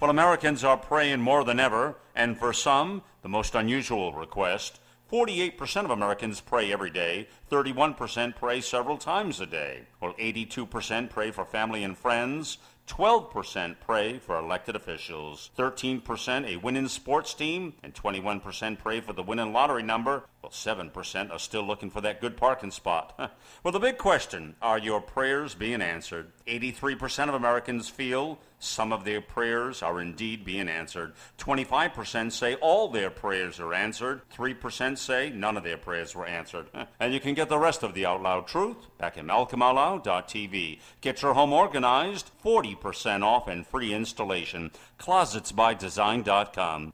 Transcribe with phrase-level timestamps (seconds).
[0.00, 4.80] Well, Americans are praying more than ever, and for some, the most unusual request.
[5.12, 11.30] 48% of Americans pray every day, 31% pray several times a day, while 82% pray
[11.30, 12.56] for family and friends,
[12.86, 19.22] 12% pray for elected officials, 13% a winning sports team, and 21% pray for the
[19.22, 20.24] winning lottery number.
[20.42, 23.14] Well, 7% are still looking for that good parking spot.
[23.62, 26.32] well, the big question are your prayers being answered?
[26.46, 31.12] 83% of Americans feel some of their prayers are indeed being answered.
[31.38, 34.22] 25% say all their prayers are answered.
[34.34, 36.66] 3% say none of their prayers were answered.
[37.00, 40.78] And you can get the rest of the Out Loud Truth back at malcolmoutloud.tv.
[41.00, 44.70] Get your home organized, 40% off and free installation.
[44.98, 46.92] Closetsbydesign.com.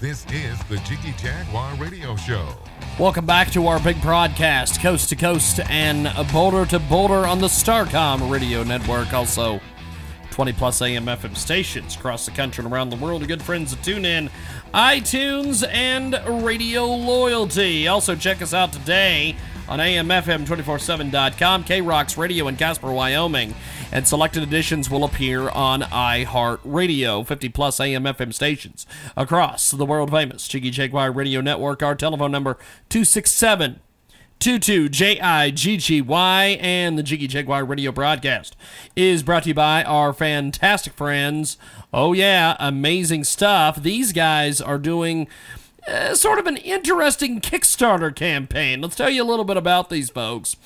[0.00, 2.48] This is the Jiggy Jaguar Radio Show.
[2.98, 7.48] Welcome back to our big broadcast, coast to coast and boulder to boulder on the
[7.48, 9.12] Starcom radio network.
[9.12, 9.60] Also,
[10.30, 13.28] 20 plus AM FM stations across the country and around the world.
[13.28, 14.30] Good friends to tune in,
[14.72, 16.14] iTunes and
[16.46, 17.86] Radio Loyalty.
[17.86, 19.36] Also, check us out today
[19.68, 23.54] on AMFM247.com, K Rocks Radio in Casper, Wyoming.
[23.92, 30.10] And selected editions will appear on iHeartRadio, 50 plus AM FM stations across the world
[30.10, 31.82] famous Jiggy Jaguar Radio Network.
[31.82, 32.54] Our telephone number
[32.88, 33.80] 267
[34.40, 38.56] 22JIGGY and the Jiggy Jaguar radio broadcast
[38.96, 41.58] is brought to you by our fantastic friends.
[41.92, 43.82] Oh, yeah, amazing stuff.
[43.82, 45.28] These guys are doing
[45.88, 48.80] uh, sort of an interesting Kickstarter campaign.
[48.80, 50.56] Let's tell you a little bit about these folks.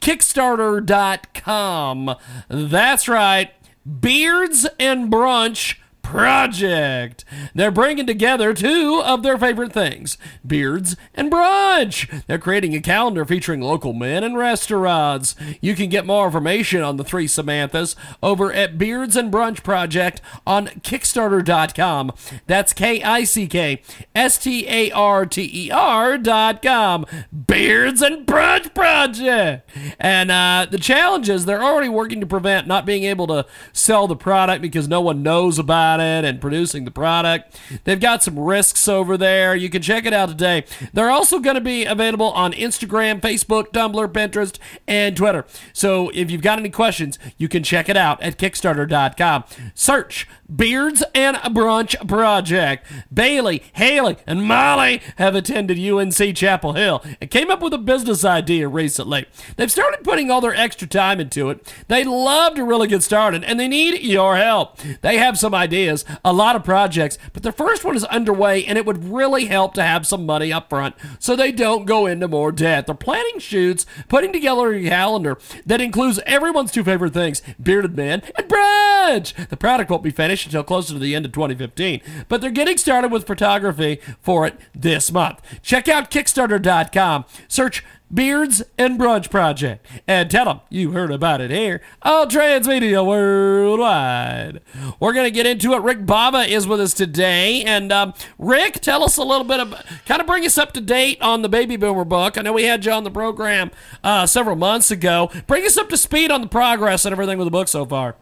[0.00, 2.16] Kickstarter.com.
[2.48, 3.52] That's right.
[4.00, 5.76] Beards and Brunch
[6.14, 7.24] Project.
[7.56, 10.16] They're bringing together two of their favorite things
[10.46, 12.22] beards and brunch.
[12.28, 15.34] They're creating a calendar featuring local men and restaurants.
[15.60, 20.20] You can get more information on the three Samanthas over at Beards and Brunch Project
[20.46, 22.12] on Kickstarter.com.
[22.46, 23.82] That's K I C K
[24.14, 27.06] S T A R T E R.com.
[27.48, 29.68] Beards and Brunch Project.
[29.98, 34.06] And uh, the challenge is they're already working to prevent not being able to sell
[34.06, 37.58] the product because no one knows about it and producing the product.
[37.84, 39.54] They've got some risks over there.
[39.54, 40.64] You can check it out today.
[40.92, 45.44] They're also going to be available on Instagram, Facebook, Tumblr, Pinterest, and Twitter.
[45.72, 49.44] So if you've got any questions, you can check it out at Kickstarter.com.
[49.74, 52.86] Search Beards and Brunch Project.
[53.12, 58.24] Bailey, Haley, and Molly have attended UNC Chapel Hill and came up with a business
[58.24, 59.26] idea recently.
[59.56, 61.72] They've started putting all their extra time into it.
[61.88, 64.78] They'd love to really get started and they need your help.
[65.00, 68.78] They have some ideas, a lot of projects, but the first one is underway and
[68.78, 72.28] it would really help to have some money up front so they don't go into
[72.28, 72.86] more debt.
[72.86, 78.22] They're planning shoots, putting together a calendar that includes everyone's two favorite things bearded Man
[78.36, 79.34] and Bridge.
[79.48, 82.78] The product won't be finished until closer to the end of 2015, but they're getting
[82.78, 85.40] started with photography for it this month.
[85.62, 87.24] Check out Kickstarter.com.
[87.48, 93.04] Search Beards and Brunch Project and tell them you heard about it here on Transmedia
[93.04, 94.60] Worldwide.
[95.00, 95.82] We're going to get into it.
[95.82, 97.62] Rick Bava is with us today.
[97.62, 99.74] And um, Rick, tell us a little bit of,
[100.06, 102.38] kind of bring us up to date on the Baby Boomer book.
[102.38, 103.70] I know we had you on the program
[104.02, 105.30] uh, several months ago.
[105.46, 108.16] Bring us up to speed on the progress and everything with the book so far.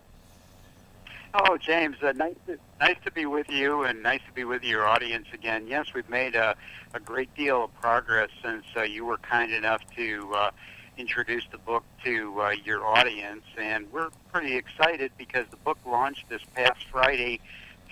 [1.35, 4.63] Oh, James, uh, nice to, nice to be with you, and nice to be with
[4.63, 5.67] your audience again.
[5.67, 6.55] Yes, we've made a,
[6.93, 10.51] a great deal of progress since uh, you were kind enough to uh,
[10.99, 16.29] introduce the book to uh, your audience, and we're pretty excited because the book launched
[16.29, 17.41] this past Friday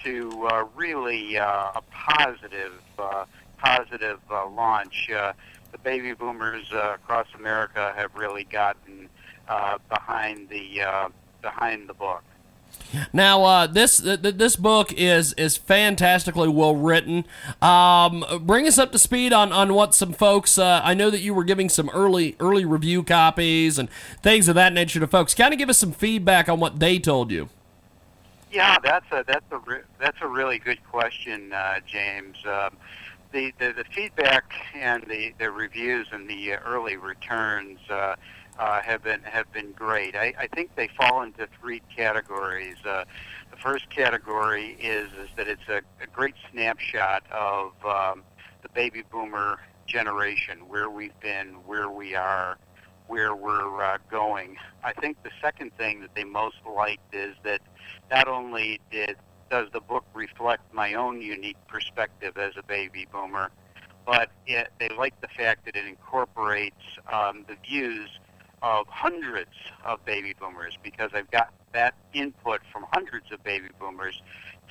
[0.05, 3.25] to uh, really uh, a positive, uh,
[3.57, 5.09] positive uh, launch.
[5.11, 5.33] Uh,
[5.73, 9.09] the baby boomers uh, across America have really gotten
[9.49, 11.09] uh, behind the uh,
[11.41, 12.23] behind the book.
[13.13, 17.25] Now, uh, this th- this book is is fantastically well written.
[17.63, 20.59] Um, bring us up to speed on, on what some folks.
[20.59, 23.89] Uh, I know that you were giving some early early review copies and
[24.23, 25.35] things of that nature to folks.
[25.35, 27.49] Kind of give us some feedback on what they told you.
[28.51, 32.37] Yeah, that's a that's a re- that's a really good question, uh, James.
[32.45, 32.77] Um,
[33.33, 37.79] the, the the feedback and the the reviews and the uh, early returns
[38.61, 40.15] uh, have been have been great.
[40.15, 42.77] I, I think they fall into three categories.
[42.85, 43.05] Uh,
[43.51, 48.23] the first category is is that it's a, a great snapshot of um,
[48.63, 52.59] the baby boomer generation, where we've been, where we are,
[53.07, 54.57] where we're uh, going.
[54.85, 57.63] I think the second thing that they most liked is that
[58.11, 59.17] not only did
[59.51, 63.51] does the book reflect my own unique perspective as a baby boomer,
[64.05, 66.77] but it, they like the fact that it incorporates
[67.11, 68.11] um, the views
[68.63, 69.51] of hundreds
[69.85, 74.23] of baby boomers because I've got that input from hundreds of baby boomers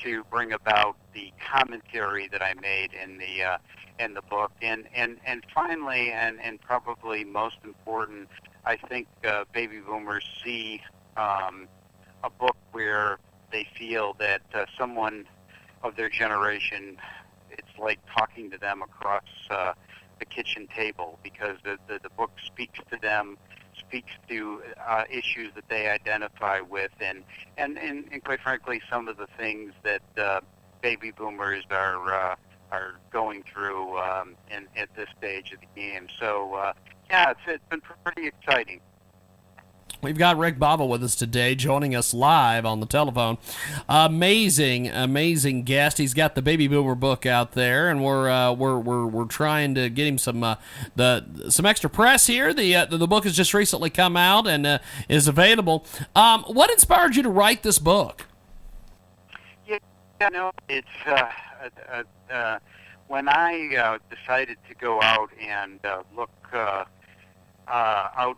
[0.04, 3.58] to bring about the commentary that I made in the uh,
[4.00, 4.52] in the book.
[4.62, 8.30] And and and finally, and and probably most important,
[8.66, 10.82] I think uh, baby boomers see
[11.18, 11.68] um,
[12.24, 13.18] a book where
[13.52, 15.26] they feel that uh, someone
[15.84, 16.98] of their generation,
[17.50, 19.74] it's like talking to them across uh,
[20.20, 23.38] the kitchen table because the, the the book speaks to them
[23.80, 27.24] speaks to uh, issues that they identify with, and,
[27.58, 30.42] and, and, and quite frankly, some of the things that uh,
[30.82, 32.36] baby boomers are uh,
[32.72, 36.08] are going through um, in, at this stage of the game.
[36.20, 36.74] So, uh,
[37.10, 38.80] yeah, it's, it's been pretty exciting.
[40.02, 43.38] We've got Rick Bava with us today, joining us live on the telephone.
[43.90, 45.98] Amazing, amazing guest.
[45.98, 49.76] He's got the Baby Boomer book out there, and we're uh, we're, we're we're trying
[49.76, 50.56] to get him some uh,
[50.96, 52.54] the some extra press here.
[52.54, 54.80] The uh, the book has just recently come out and uh,
[55.10, 55.86] is available.
[56.16, 58.26] Um, what inspired you to write this book?
[59.68, 59.80] Yeah,
[60.32, 61.30] no, it's uh,
[62.32, 62.60] uh,
[63.10, 65.78] when I decided to go out and
[66.16, 66.32] look
[67.68, 68.38] out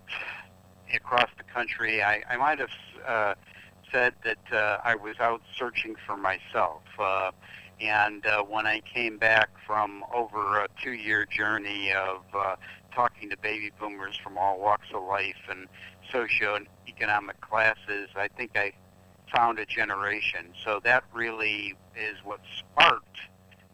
[0.95, 2.03] across the country.
[2.03, 2.69] I, I might have
[3.07, 3.33] uh,
[3.91, 6.81] said that uh, I was out searching for myself.
[6.99, 7.31] Uh,
[7.79, 12.55] and uh, when I came back from over a two-year journey of uh,
[12.93, 15.67] talking to baby boomers from all walks of life and
[16.13, 18.73] socioeconomic classes, I think I
[19.35, 20.53] found a generation.
[20.63, 23.17] So that really is what sparked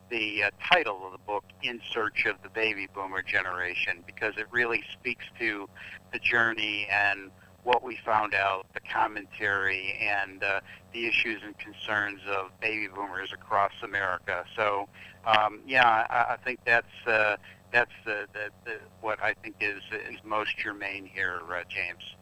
[0.10, 4.48] the uh, title of the book, In Search of the Baby Boomer Generation, because it
[4.52, 5.68] really speaks to
[6.14, 7.32] the journey and
[7.64, 10.62] what we found out, the commentary, and uh,
[10.94, 14.46] the issues and concerns of baby boomers across America.
[14.56, 14.88] So,
[15.26, 17.36] um, yeah, I, I think that's uh,
[17.74, 22.16] that's the, the, the, what I think is is most germane here, uh, James.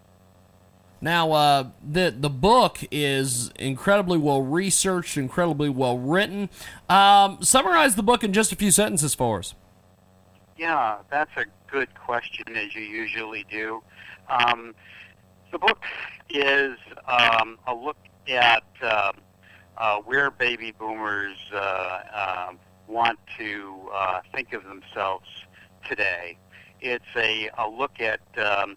[1.05, 6.49] Now, uh, the the book is incredibly well researched, incredibly well written.
[6.89, 9.53] Um, summarize the book in just a few sentences for us.
[10.57, 13.83] Yeah, that's a good question, as you usually do.
[14.29, 14.73] Um,
[15.51, 15.83] the book
[16.31, 16.75] is
[17.07, 17.97] um, a look
[18.27, 19.11] at uh,
[19.77, 25.27] uh, where baby boomers uh, um, want to uh, think of themselves
[25.87, 26.39] today.
[26.81, 28.75] It's a, a look at um,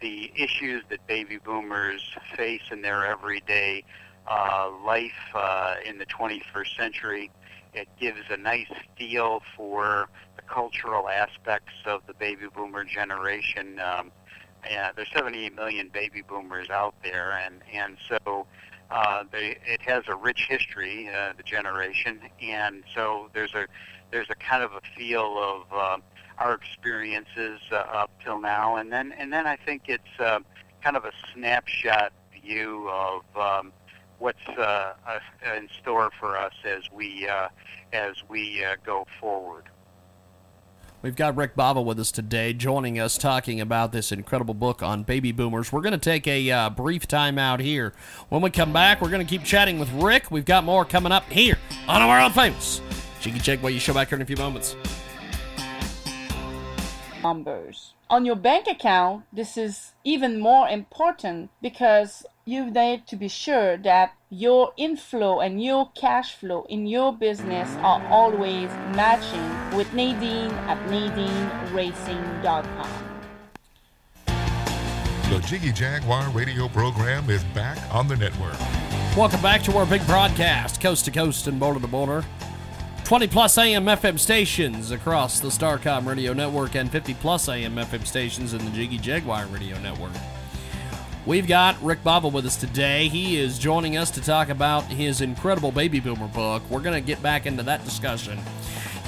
[0.00, 2.02] the issues that baby boomers
[2.36, 3.84] face in their everyday
[4.26, 7.30] uh, life uh, in the 21st century.
[7.74, 13.80] It gives a nice feel for the cultural aspects of the baby boomer generation.
[13.80, 14.10] Um,
[14.68, 18.46] yeah, there's 78 million baby boomers out there, and and so
[18.90, 23.66] uh, they, it has a rich history, uh, the generation, and so there's a
[24.10, 25.98] there's a kind of a feel of uh,
[26.38, 30.40] our experiences uh, up till now, and then and then I think it's uh,
[30.82, 33.72] kind of a snapshot view of um,
[34.18, 35.18] what's uh, uh,
[35.56, 37.48] in store for us as we uh,
[37.92, 39.64] as we uh, go forward.
[41.00, 45.04] We've got Rick Bava with us today, joining us talking about this incredible book on
[45.04, 45.72] baby boomers.
[45.72, 47.92] We're going to take a brief time out here.
[48.30, 50.32] When we come back, we're going to keep chatting with Rick.
[50.32, 52.80] We've got more coming up here on our world famous
[53.20, 54.74] Jiggy Jaguar You Show back here in a few moments
[57.22, 57.94] numbers.
[58.10, 63.76] On your bank account, this is even more important because you need to be sure
[63.76, 70.50] that your inflow and your cash flow in your business are always matching with Nadine
[70.66, 73.04] at NadineRacing.com.
[75.30, 78.58] The Jiggy Jaguar radio program is back on the network.
[79.14, 82.24] Welcome back to our big broadcast, coast to coast and border to border.
[83.08, 88.06] 20 plus AM FM stations across the Starcom radio network and 50 plus AM FM
[88.06, 90.12] stations in the Jiggy Jaguar radio network.
[91.24, 93.08] We've got Rick Bava with us today.
[93.08, 96.62] He is joining us to talk about his incredible baby boomer book.
[96.68, 98.38] We're going to get back into that discussion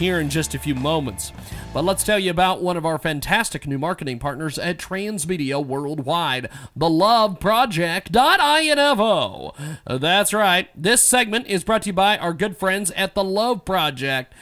[0.00, 1.32] here in just a few moments.
[1.72, 6.48] But let's tell you about one of our fantastic new marketing partners at Transmedia Worldwide,
[6.74, 9.54] the Love Project.info.
[9.86, 10.68] That's right.
[10.74, 14.34] This segment is brought to you by our good friends at the Love Project.info.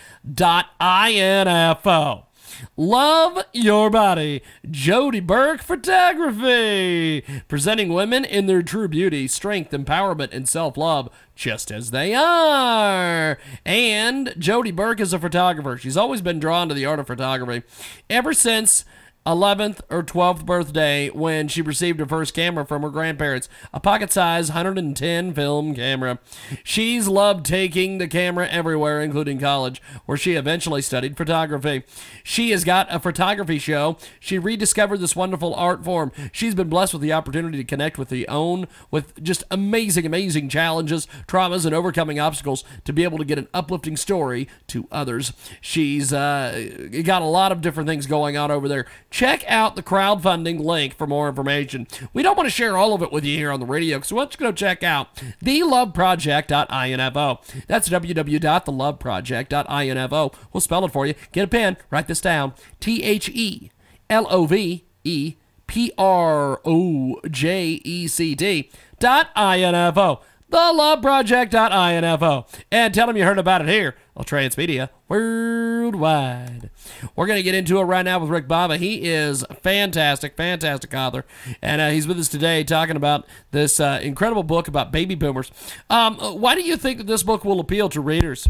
[2.76, 10.48] Love Your Body, Jody Burke Photography, presenting women in their true beauty, strength, empowerment, and
[10.48, 13.38] self love, just as they are.
[13.64, 15.76] And Jody Burke is a photographer.
[15.78, 17.66] She's always been drawn to the art of photography
[18.10, 18.84] ever since
[19.28, 24.10] 11th or 12th birthday when she received her first camera from her grandparents, a pocket
[24.10, 26.18] size 110 film camera.
[26.64, 31.82] She's loved taking the camera everywhere, including college, where she eventually studied photography.
[32.24, 33.98] She has got a photography show.
[34.18, 36.10] She rediscovered this wonderful art form.
[36.32, 40.48] She's been blessed with the opportunity to connect with the own, with just amazing, amazing
[40.48, 45.34] challenges, traumas, and overcoming obstacles to be able to get an uplifting story to others.
[45.60, 48.86] She's uh, got a lot of different things going on over there
[49.18, 51.88] check out the crowdfunding link for more information.
[52.12, 54.14] We don't want to share all of it with you here on the radio, so
[54.14, 57.40] let's go check out theloveproject.info.
[57.66, 60.32] That's www.theloveproject.info.
[60.52, 61.14] We'll spell it for you.
[61.32, 62.54] Get a pen, write this down.
[62.78, 63.72] T H E
[64.08, 65.34] L O V E
[65.66, 68.70] P R O J E C T
[69.00, 76.70] dot info theloveproject.info and tell them you heard about it here on Transmedia Worldwide.
[77.14, 78.78] We're going to get into it right now with Rick Bava.
[78.78, 81.24] He is fantastic, fantastic author,
[81.62, 85.50] and uh, he's with us today talking about this uh, incredible book about baby boomers.
[85.90, 88.46] Um, why do you think that this book will appeal to readers?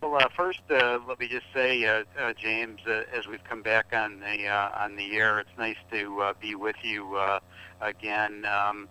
[0.00, 3.86] Well, uh, first, uh, let me just say, uh, uh, James, as we've come back
[3.92, 7.18] on the on the air, it's nice to be with you
[7.80, 8.44] again.
[8.44, 8.88] Um,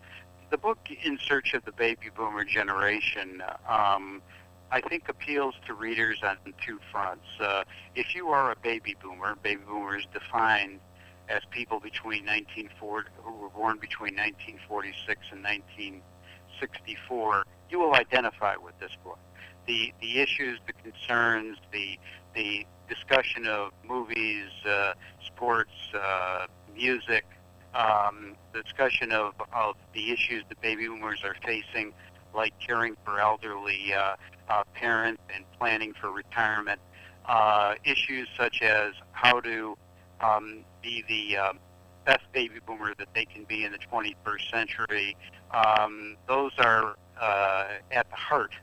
[0.52, 4.22] the book In Search of the Baby Boomer Generation, um,
[4.70, 7.26] I think appeals to readers on two fronts.
[7.40, 7.64] Uh,
[7.96, 10.82] if you are a baby boomer, baby boomers defined
[11.30, 18.78] as people between 1940 who were born between 1946 and 1964, you will identify with
[18.80, 19.20] this book.
[19.68, 21.98] The the issues, the concerns, the
[22.36, 24.94] the discussion of movies, uh,
[25.26, 27.26] sports, uh, music,
[27.74, 31.94] um, discussion of, of the issues that baby boomers are facing,
[32.34, 34.16] like caring for elderly uh,
[34.50, 36.80] uh, parents and planning for retirement,
[37.26, 39.78] uh, issues such as how to
[40.22, 41.60] um, be the um,
[42.06, 45.16] best baby boomer that they can be in the 21st century.
[45.52, 48.54] Um, those are uh, at the heart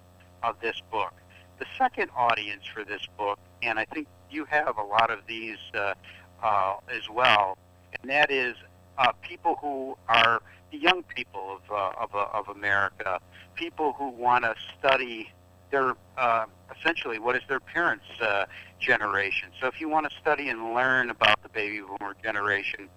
[0.42, 1.12] of this book.
[1.58, 5.58] The second audience for this book, and I think you have a lot of these
[5.74, 5.94] uh,
[6.42, 7.56] uh, as well,
[8.00, 8.54] and that is
[8.98, 13.20] uh, people who are the young people of, uh, of, uh, of America,
[13.54, 15.32] people who want to study
[15.70, 16.46] their uh,
[16.78, 18.46] essentially what is their parents' uh,
[18.80, 19.50] generation.
[19.60, 22.88] So if you want to study and learn about the baby boomer generation,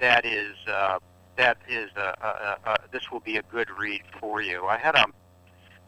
[0.00, 0.98] that is uh,
[1.36, 4.66] that is uh, uh, uh, this will be a good read for you.
[4.66, 5.04] I had a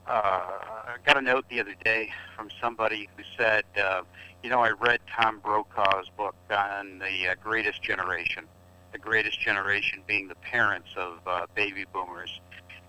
[0.06, 4.02] uh, I got a note the other day from somebody who said, uh,
[4.42, 8.46] you know, I read Tom Brokaw's book on the uh, Greatest Generation
[8.92, 12.40] the greatest generation being the parents of uh, baby boomers.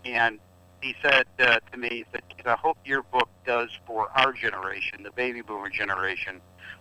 [0.06, 0.40] And
[0.82, 5.12] he said uh, to me that I hope your book does for our generation, the
[5.12, 6.40] baby boomer generation,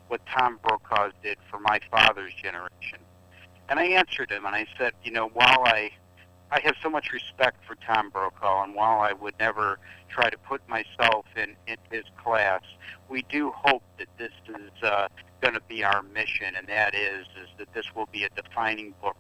[0.09, 2.99] what Tom Brokaw did for my father's generation.
[3.69, 5.91] And I answered him and I said, you know, while I
[6.51, 9.79] I have so much respect for Tom Brokaw, and while I would never
[10.09, 12.63] try to put myself in, in his class,
[13.11, 15.09] we do hope that this is uh,
[15.43, 18.95] going to be our mission, and that is is that this will be a defining
[19.03, 19.17] book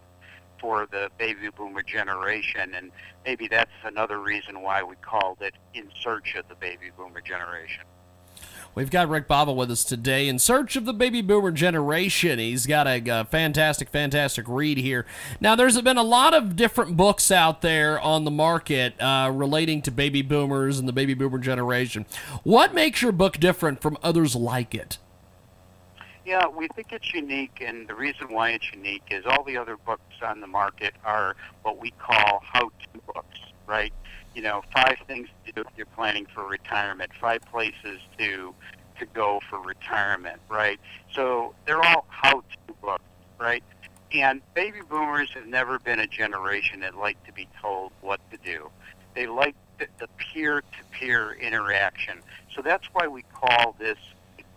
[0.58, 2.90] for the baby boomer generation, and
[3.26, 7.85] maybe that's another reason why we called it "In Search of the Baby Boomer Generation."
[8.75, 12.38] We've got Rick Bava with us today in search of the baby boomer generation.
[12.38, 15.04] He's got a, a, fantastic, fantastic read here.
[15.40, 19.82] Now, there's been a lot of different books out there on the market uh, relating
[19.82, 22.06] to baby boomers and the baby boomer generation.
[22.44, 24.98] What makes your book different from others like it?
[26.25, 29.78] Yeah, we think it's unique, and the reason why it's unique is all the other
[29.78, 33.94] books on the market are what we call how-to books, right?
[34.35, 38.54] You know, five things to do if you're planning for retirement, five places to
[38.99, 40.80] to go for retirement, right?
[41.14, 43.04] So they're all how-to books,
[43.38, 43.62] right?
[44.12, 48.37] And baby boomers have never been a generation that like to be told what to
[48.38, 48.70] do.
[49.14, 52.18] They like the, the peer-to-peer interaction.
[52.52, 53.99] So that's why we call this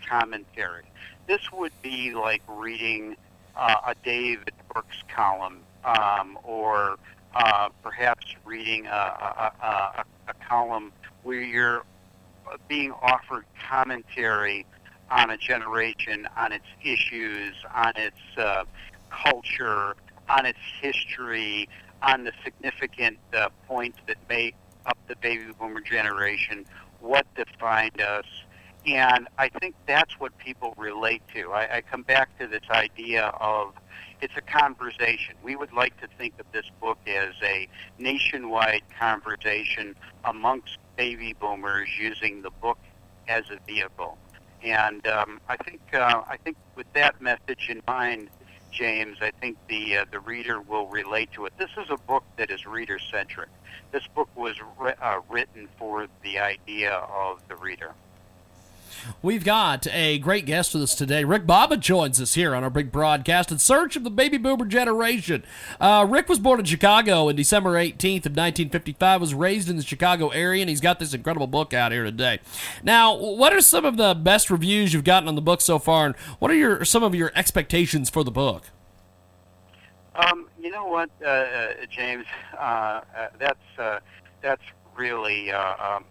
[0.08, 0.86] commentary
[1.32, 3.16] this would be like reading
[3.56, 6.98] uh, a David Brooks column, um, or
[7.36, 10.92] uh, perhaps reading a, a, a, a column
[11.24, 11.84] where you're
[12.68, 14.66] being offered commentary
[15.10, 18.64] on a generation, on its issues, on its uh,
[19.10, 19.96] culture,
[20.30, 21.68] on its history,
[22.02, 26.66] on the significant uh, points that make up the baby boomer generation,
[27.00, 28.26] what defined us,
[28.86, 31.52] And I think that's what people relate to.
[31.52, 33.74] I, I come back to this idea of
[34.22, 35.36] it's a conversation.
[35.44, 41.90] We would like to think of this book as a nationwide conversation amongst baby boomers
[42.00, 42.78] using the book
[43.28, 44.18] as a vehicle.
[44.64, 48.30] And um, I think uh, I think with that message in mind,
[48.72, 51.54] James, I think the uh, the reader will relate to it.
[51.58, 53.50] This is a book that is reader centric.
[53.92, 57.92] This book was ri- uh, written for the idea of the reader.
[59.22, 61.24] We've got a great guest with us today.
[61.24, 64.66] Rick Bava joins us here on our big broadcast in search of the baby boomer
[64.66, 65.44] generation.
[65.80, 69.84] Uh, Rick was born in Chicago on December 18th of 1955, was raised in the
[69.84, 72.40] Chicago area, and he's got this incredible book out here today.
[72.84, 76.06] Now, what are some of the best reviews you've gotten on the book so far,
[76.06, 78.66] and what are your some of your expectations for the book?
[80.16, 82.26] Um, you know what, uh, uh, James?
[82.58, 84.00] Uh, uh, that's uh,
[84.42, 84.64] that's
[84.96, 86.04] really um,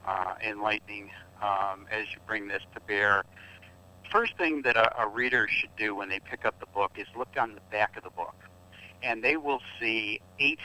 [0.43, 1.11] enlightening
[1.42, 3.23] um, as you bring this to bear.
[4.11, 7.06] First thing that a, a reader should do when they pick up the book is
[7.16, 8.35] look on the back of the book,
[9.02, 10.59] and they will see eight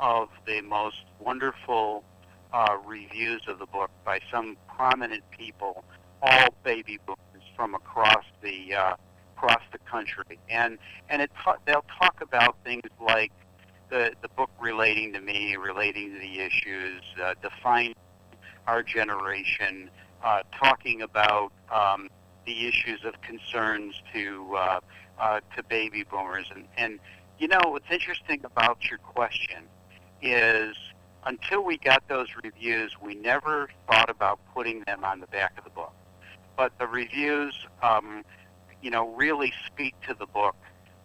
[0.00, 2.04] of the most wonderful
[2.52, 5.84] uh, reviews of the book by some prominent people,
[6.22, 8.94] all baby boomers from across the uh,
[9.36, 13.32] across the country, and and it ta- they'll talk about things like
[13.90, 17.94] the the book relating to me, relating to the issues, uh, defining
[18.68, 19.90] our generation,
[20.22, 22.08] uh, talking about um,
[22.46, 24.80] the issues of concerns to uh,
[25.18, 27.00] uh, to baby boomers, and and
[27.38, 29.64] you know what's interesting about your question
[30.20, 30.76] is
[31.24, 35.64] until we got those reviews, we never thought about putting them on the back of
[35.64, 35.92] the book.
[36.56, 38.22] But the reviews, um,
[38.82, 40.56] you know, really speak to the book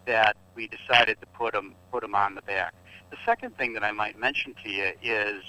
[0.05, 2.74] that we decided to put them put them on the back.
[3.10, 5.43] The second thing that I might mention to you is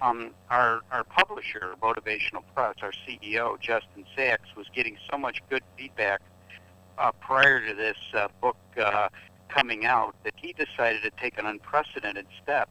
[0.00, 5.62] um, our our publisher, Motivational Press, our CEO Justin Sachs, was getting so much good
[5.76, 6.20] feedback
[6.98, 9.08] uh, prior to this uh, book uh,
[9.48, 12.68] coming out that he decided to take an unprecedented step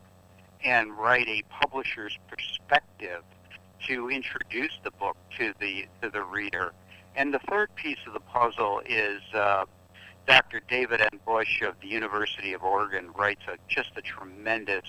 [0.63, 3.23] and write a publisher's perspective
[3.87, 6.73] to introduce the book to the to the reader.
[7.15, 9.65] And the third piece of the puzzle is uh,
[10.27, 10.61] Dr.
[10.67, 11.19] David N.
[11.25, 14.85] Bush of the University of Oregon writes a, just a tremendous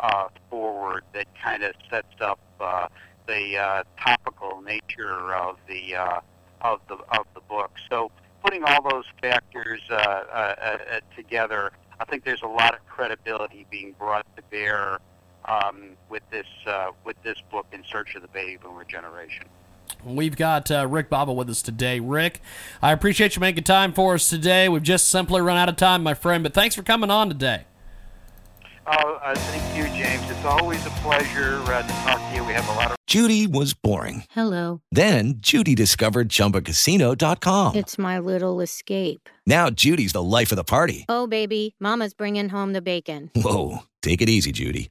[0.00, 2.88] uh, forward that kind of sets up uh,
[3.26, 6.20] the uh, topical nature of the uh,
[6.62, 7.72] of the of the book.
[7.90, 8.10] So
[8.42, 10.76] putting all those factors uh, uh, uh,
[11.16, 14.98] together, I think there's a lot of credibility being brought to bear
[15.44, 19.46] um, with this uh, with this book in search of the baby boomer generation.
[20.04, 22.00] We've got uh, Rick Bava with us today.
[22.00, 22.40] Rick,
[22.80, 24.68] I appreciate you making time for us today.
[24.68, 27.64] We've just simply run out of time, my friend, but thanks for coming on today.
[28.86, 30.28] Oh, uh, thank you, James.
[30.30, 32.44] It's always a pleasure uh, to talk to you.
[32.44, 32.96] We have a lot of.
[33.06, 34.24] Judy was boring.
[34.30, 34.80] Hello.
[34.90, 37.76] Then Judy discovered ChumbaCasino.com.
[37.76, 39.28] It's my little escape.
[39.46, 41.04] Now Judy's the life of the party.
[41.08, 43.30] Oh, baby, Mama's bringing home the bacon.
[43.34, 44.90] Whoa, take it easy, Judy.